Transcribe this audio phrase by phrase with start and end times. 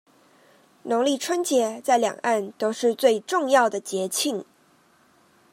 [0.85, 4.45] 農曆春節在兩岸都是最重要的節慶